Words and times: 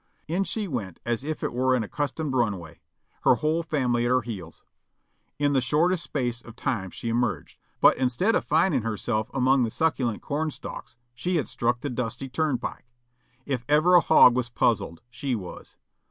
In 0.27 0.43
she 0.45 0.67
went 0.67 0.99
as 1.05 1.23
if 1.23 1.43
it 1.43 1.53
were 1.53 1.75
an 1.75 1.83
accustomed 1.83 2.33
runway, 2.33 2.81
her 3.21 3.35
whole 3.35 3.61
family 3.61 4.05
at 4.05 4.09
her 4.09 4.23
heels. 4.23 4.63
In 5.37 5.53
the 5.53 5.61
shortest 5.61 6.03
space 6.05 6.41
of 6.41 6.55
time 6.55 6.89
she 6.89 7.09
emerged; 7.09 7.59
but 7.79 7.97
instead 7.97 8.33
of 8.33 8.43
finding 8.43 8.81
herself 8.81 9.29
among 9.31 9.61
the 9.61 9.69
succulent 9.69 10.23
corn 10.23 10.49
stalks 10.49 10.97
she 11.13 11.35
had 11.35 11.47
struck 11.47 11.81
the 11.81 11.89
dusty 11.91 12.27
turnpike. 12.29 12.87
If 13.45 13.63
ever 13.69 13.93
a 13.93 14.01
hog 14.01 14.35
was 14.35 14.49
puzzled, 14.49 15.01
she 15.11 15.35
was. 15.35 15.75